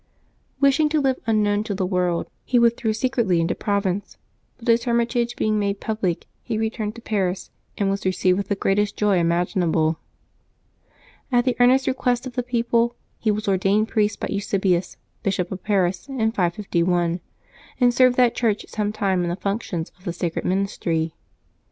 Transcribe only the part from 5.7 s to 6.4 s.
public,